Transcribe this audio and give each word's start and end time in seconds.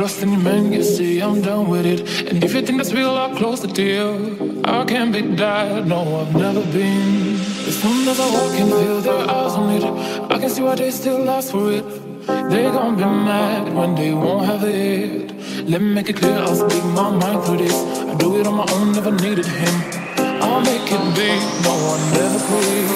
trust 0.00 0.22
any 0.22 0.36
man, 0.38 0.72
you 0.72 0.82
see, 0.82 1.20
I'm 1.20 1.42
done 1.42 1.68
with 1.68 1.84
it. 1.84 2.00
And 2.28 2.42
if 2.42 2.54
you 2.54 2.62
think 2.62 2.78
that's 2.78 2.94
real, 2.94 3.10
I'll 3.10 3.36
close 3.36 3.60
the 3.60 3.68
deal. 3.68 4.16
I 4.66 4.82
can't 4.86 5.12
be 5.12 5.20
that, 5.36 5.86
no, 5.86 6.00
I've 6.20 6.34
never 6.34 6.62
been. 6.72 7.34
As 7.68 7.76
soon 7.82 8.08
as 8.08 8.18
I 8.18 8.26
walk 8.36 8.54
in, 8.58 8.68
feel 8.68 9.00
their 9.02 9.28
eyes 9.38 9.52
on 9.60 9.68
it. 9.76 9.84
I 10.32 10.38
can 10.38 10.48
see 10.48 10.62
why 10.62 10.74
they 10.76 10.90
still 10.90 11.28
ask 11.28 11.50
for 11.50 11.70
it. 11.70 11.84
They 12.50 12.62
gon' 12.76 12.96
be 12.96 13.04
mad 13.04 13.74
when 13.74 13.94
they 13.94 14.14
won't 14.14 14.46
have 14.46 14.64
it. 14.64 15.34
Let 15.68 15.82
me 15.82 15.92
make 15.92 16.08
it 16.08 16.16
clear, 16.16 16.38
I'll 16.38 16.56
speak 16.56 16.84
my 17.00 17.10
mind 17.10 17.44
through 17.44 17.58
this. 17.58 17.76
I 18.10 18.14
do 18.14 18.40
it 18.40 18.46
on 18.46 18.54
my 18.54 18.66
own, 18.72 18.92
never 18.92 19.12
needed 19.12 19.44
him. 19.44 19.74
I'll 20.40 20.62
make 20.62 20.86
it 20.96 21.04
big, 21.14 21.40
no, 21.64 21.72
I 21.92 21.96
never 22.16 22.40
quit. 22.46 22.89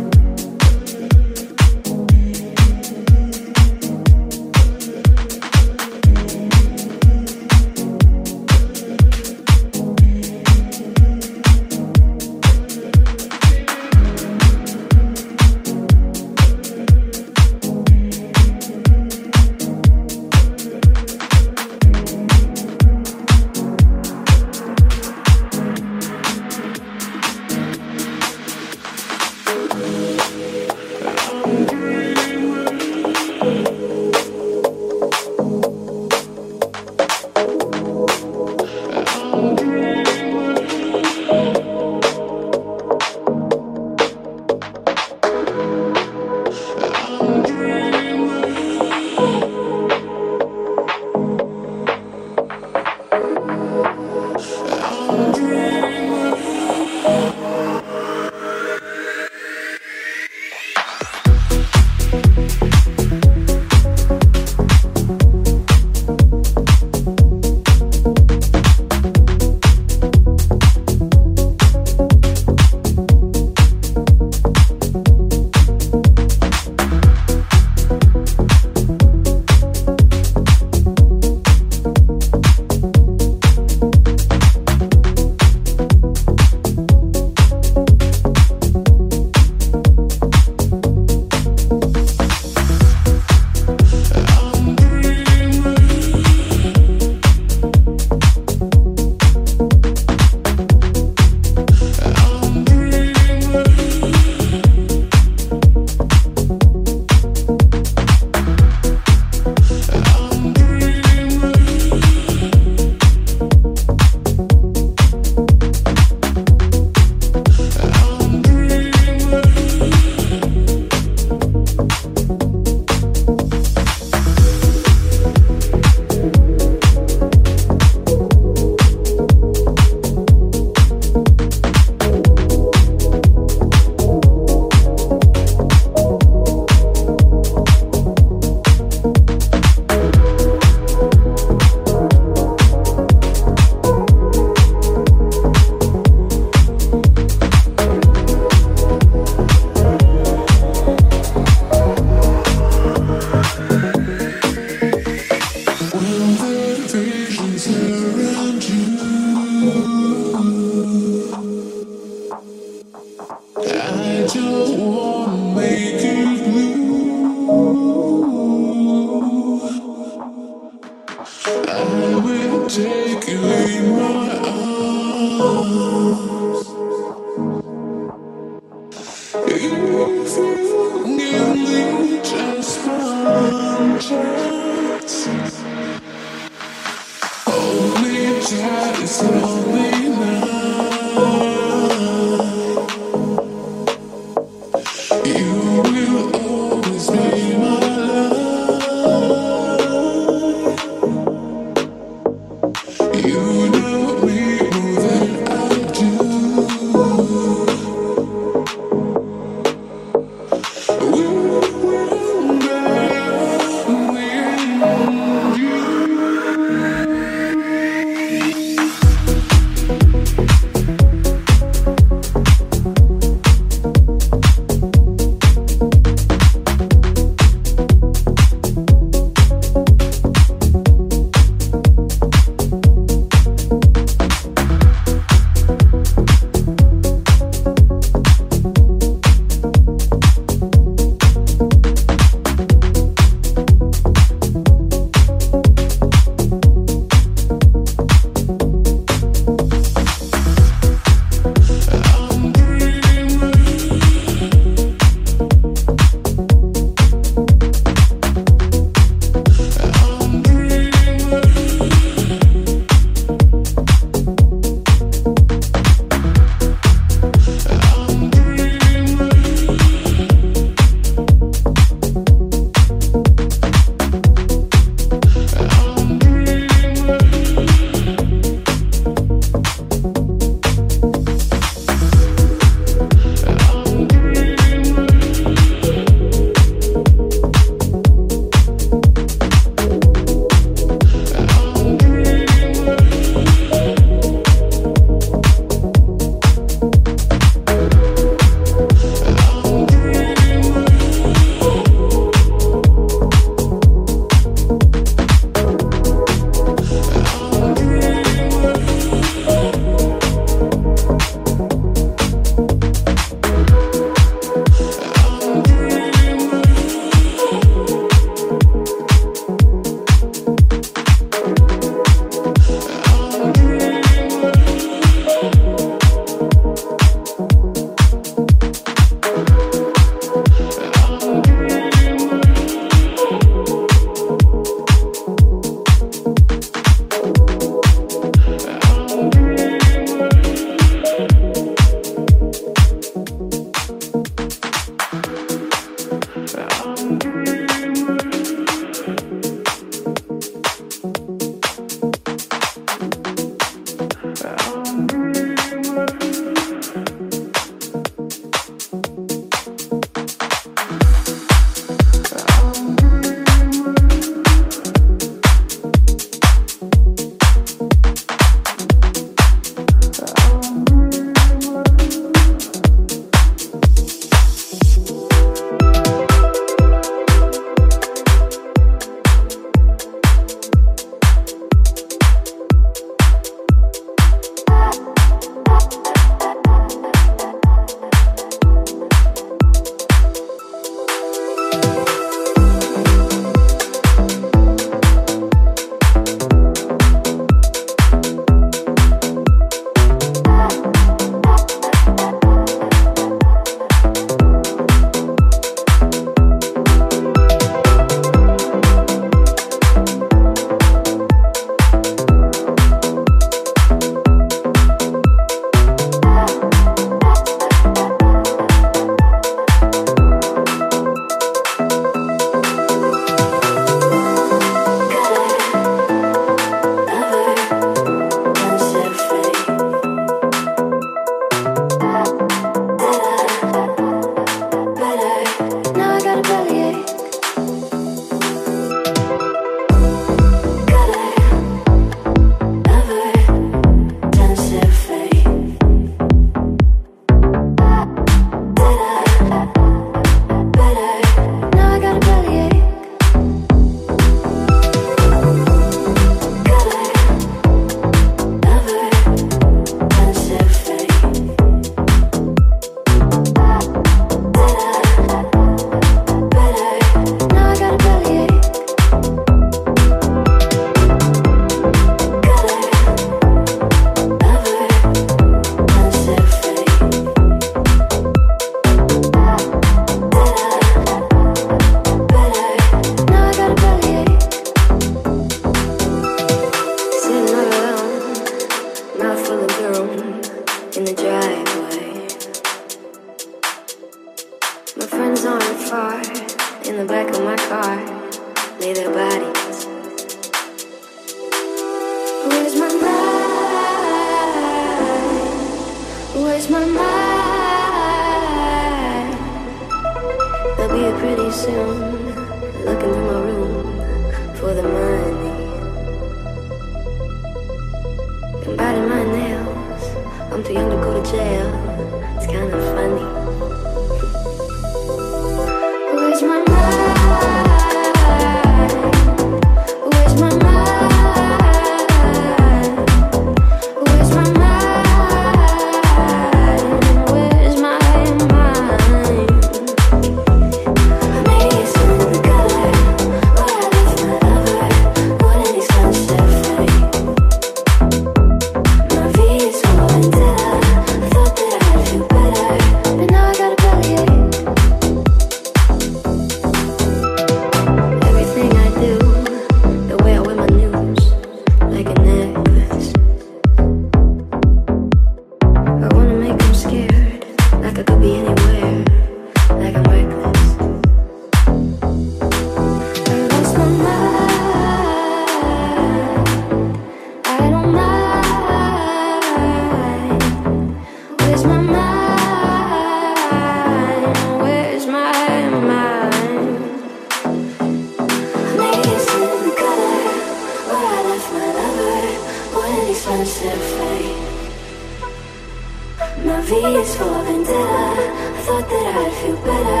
V 596.64 596.70
full 596.70 596.88
of 596.88 597.44
vendetta 597.44 597.74
I 597.76 598.60
thought 598.64 598.88
that 598.88 599.06
I'd 599.20 599.32
feel 599.40 599.56
better 599.68 600.00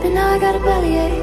But 0.00 0.10
now 0.10 0.34
I 0.34 0.38
got 0.38 0.54
a 0.54 0.60
bellyache 0.60 1.18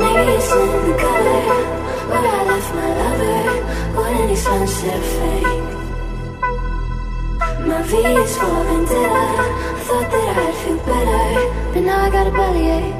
Maybe 0.00 0.32
it's 0.32 0.50
in 0.52 0.68
the 0.88 0.94
color 1.04 1.42
Where 2.08 2.24
I 2.24 2.40
left 2.48 2.70
my 2.78 2.88
lover 3.00 3.40
What 3.94 4.10
an 4.22 4.30
expensive 4.30 5.04
fake 5.18 5.66
My 7.68 7.82
V 7.82 7.92
is 7.96 8.36
of 8.38 8.66
vendetta 8.68 9.24
I 9.76 9.80
thought 9.86 10.08
that 10.10 10.28
I'd 10.44 10.54
feel 10.64 10.78
better. 10.88 11.24
But 11.74 11.82
now 11.82 12.06
I 12.06 12.10
got 12.10 12.26
a 12.26 12.30
bellyache 12.30 12.97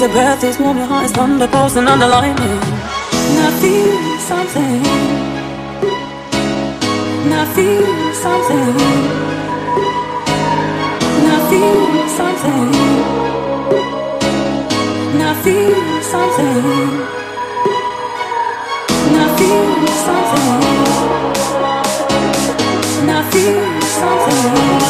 Is 0.00 0.06
a 0.06 0.08
breath 0.12 0.44
is 0.44 0.58
warm, 0.58 0.78
your 0.78 0.86
heart 0.86 1.04
is 1.04 1.12
thunder, 1.12 1.46
pulsing 1.46 1.86
underlying 1.86 2.34
And 2.38 3.38
I 3.46 3.50
feel 3.60 4.18
something. 4.30 4.82
And 7.20 7.34
I 7.34 7.44
feel 7.54 8.14
something. 8.24 8.80
And 11.16 11.28
I 11.28 11.38
feel 11.50 12.08
something. 12.16 12.72
And 15.12 15.22
I 15.22 15.34
feel 15.44 16.00
something. 16.12 16.62
And 19.00 19.10
I 19.10 19.30
feel 19.36 19.80
something. 20.00 20.56
And 23.00 23.10
I 23.10 23.20
feel 23.30 23.60
something. 23.98 24.80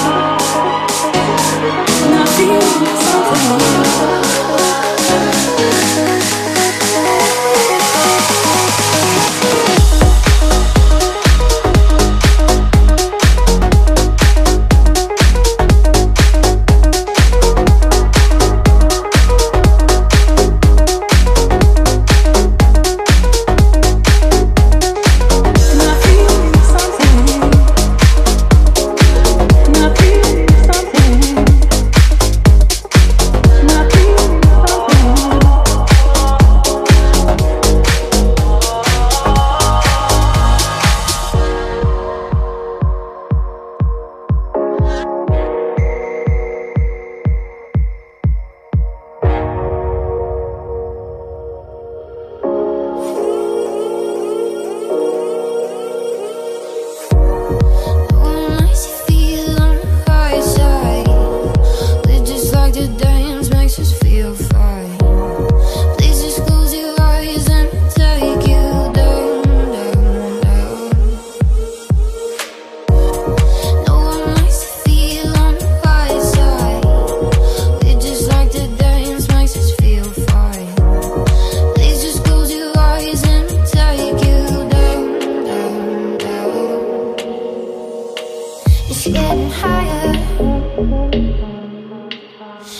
It's 88.92 89.07
getting 89.07 89.50
higher. 89.50 90.14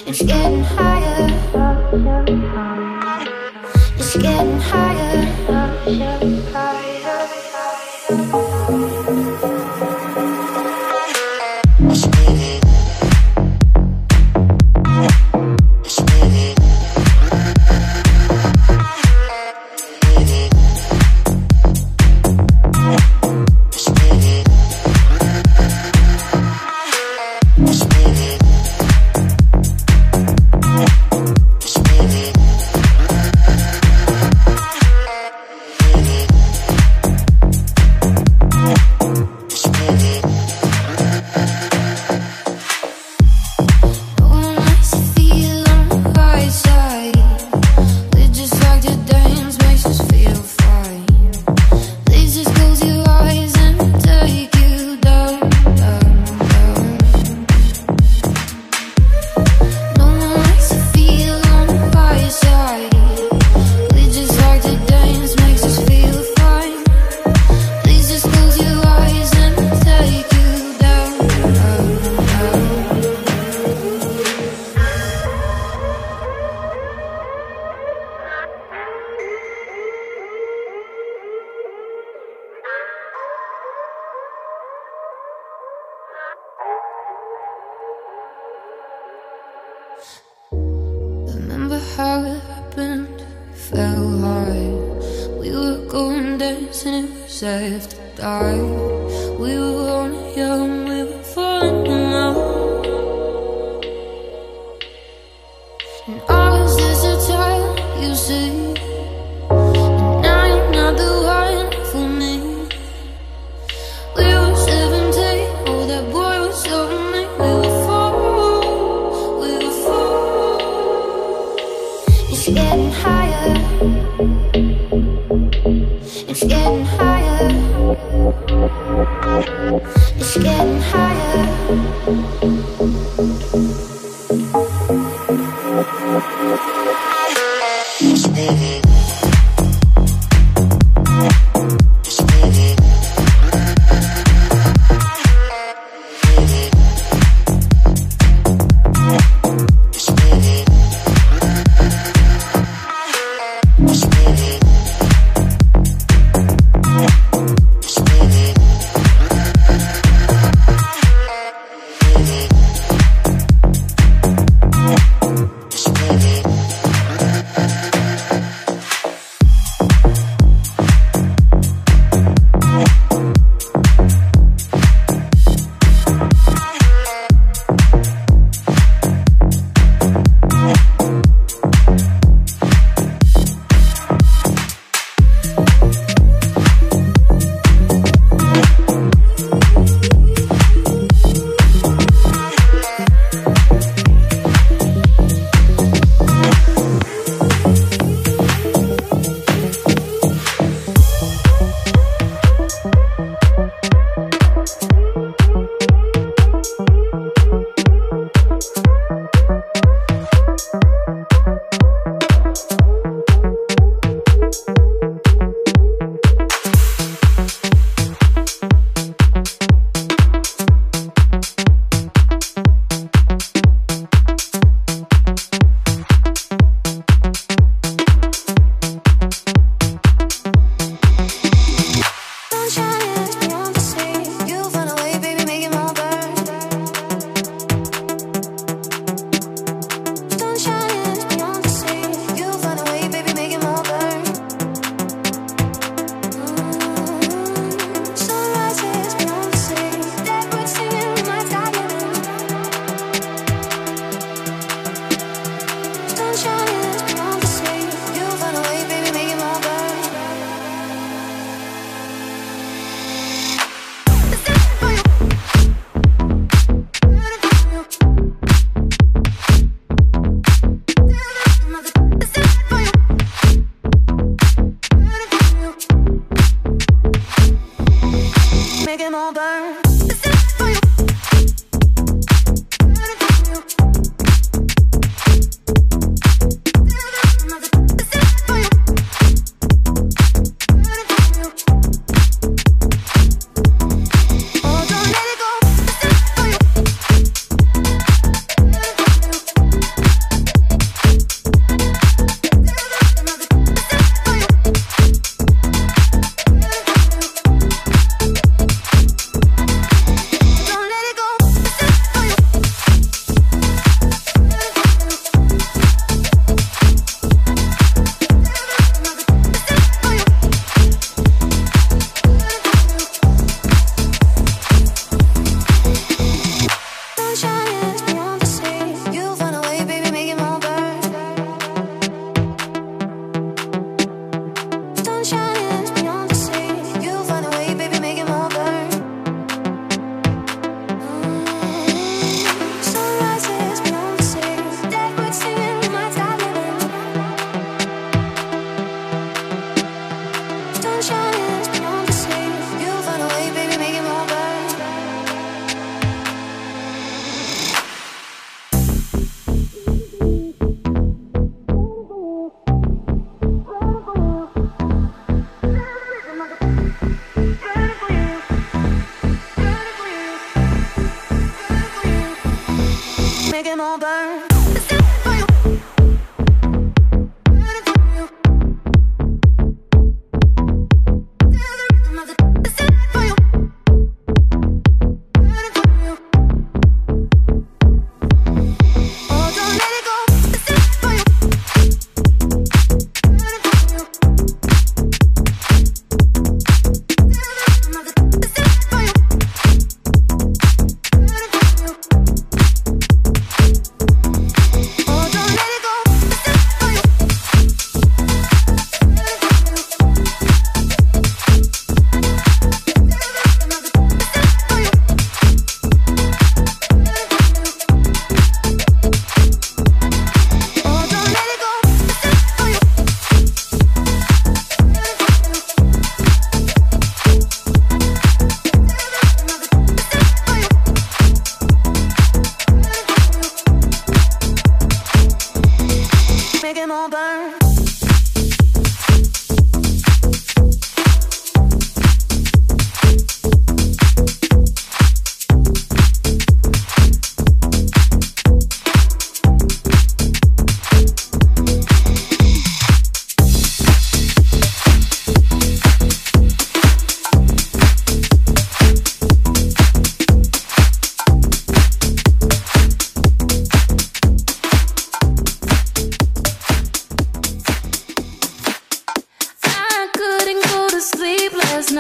It's 0.09 0.23
getting 0.23 0.65
higher. 0.65 1.29
It's 3.97 4.17
getting 4.17 4.59
higher. 4.59 6.70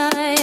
night. 0.09 0.40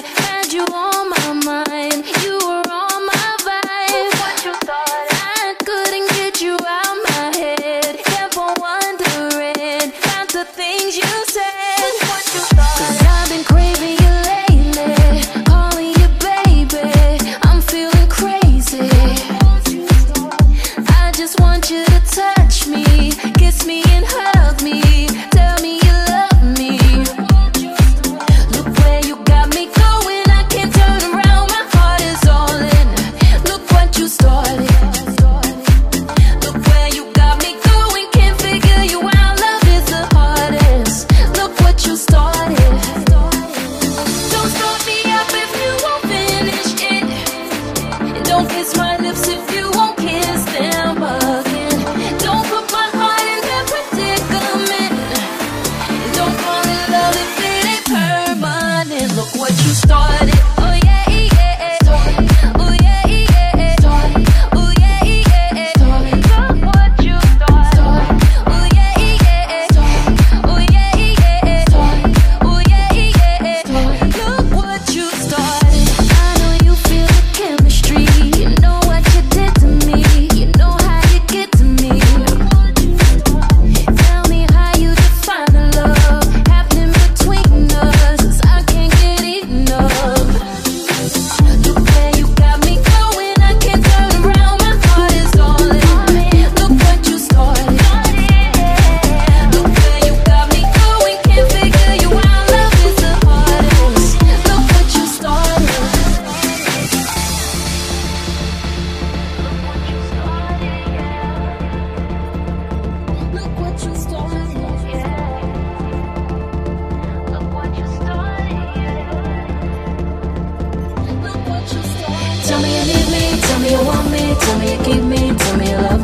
Tell 122.58 122.66
me 122.66 122.74
you 122.76 122.86
need 122.86 123.08
me, 123.12 123.40
tell 123.40 123.60
me 123.60 123.70
you 123.70 123.86
want 123.86 124.10
me, 124.10 124.34
tell 124.34 124.58
me 124.58 124.72
you 124.72 124.84
keep 124.84 125.04
me, 125.04 125.38
tell 125.38 125.58
me 125.58 125.70
you 125.70 125.78
love 125.78 125.92
me. 125.92 125.97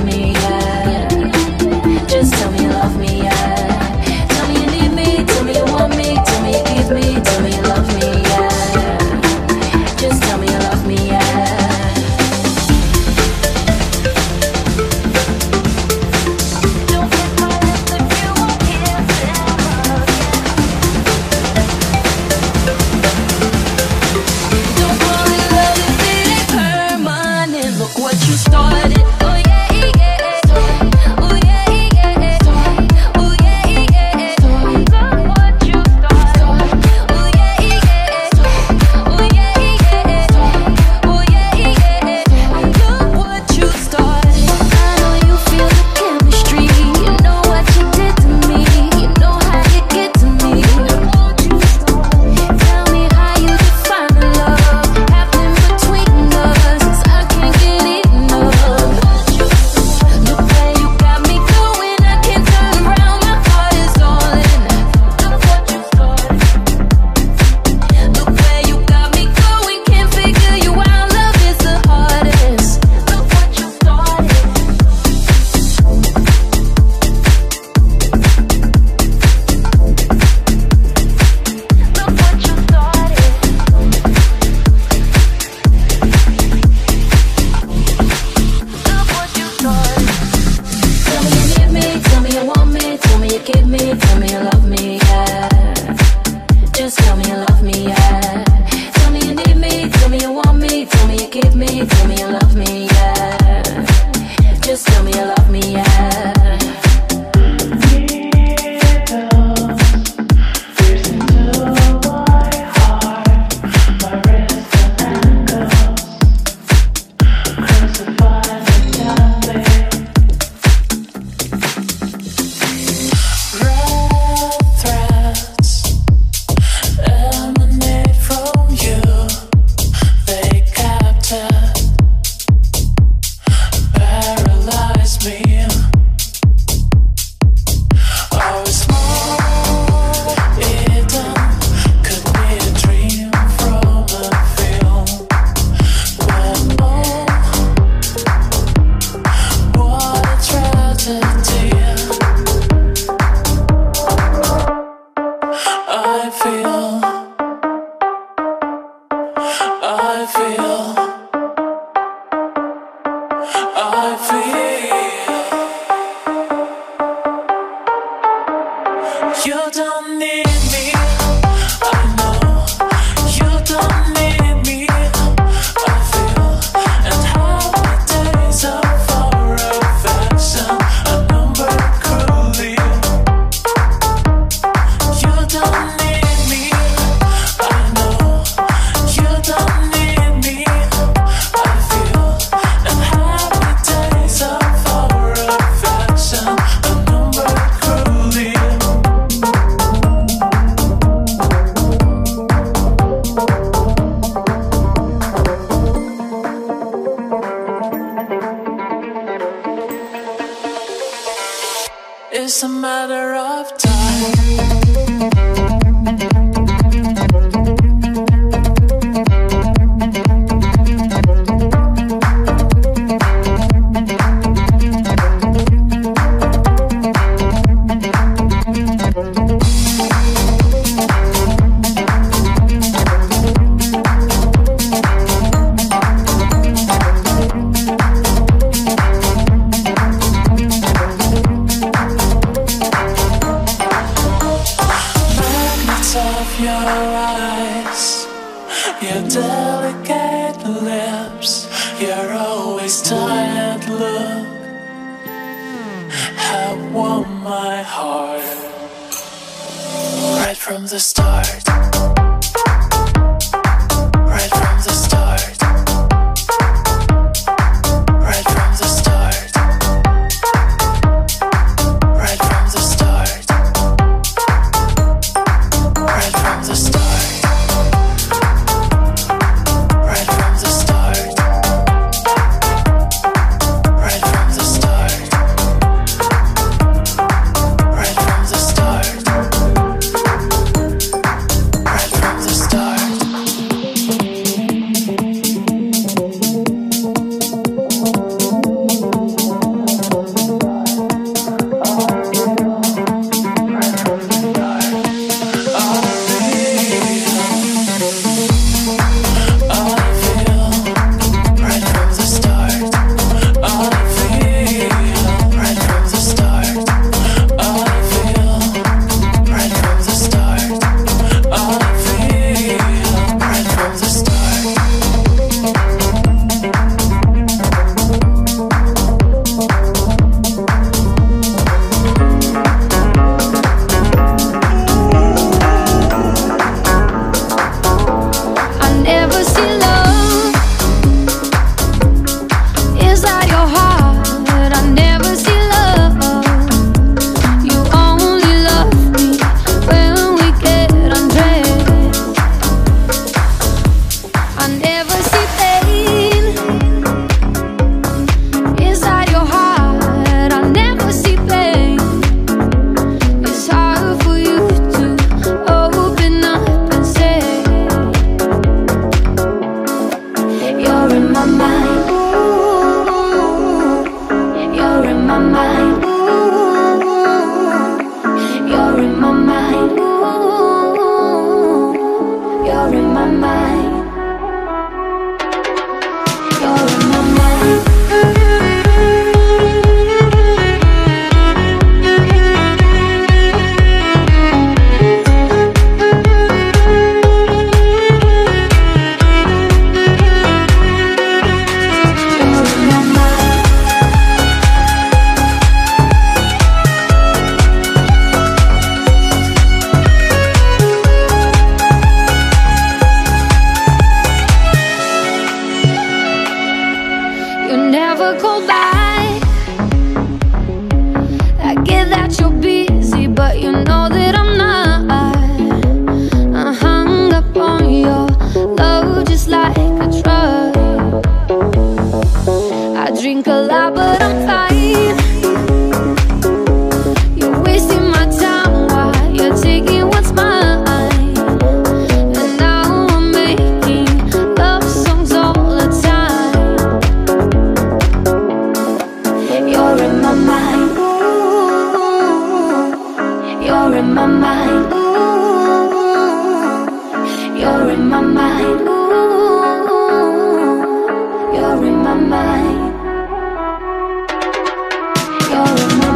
all 465.53 465.67
of 465.67 465.97
my 465.99 466.12